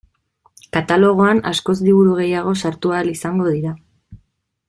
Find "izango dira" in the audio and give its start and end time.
3.13-3.77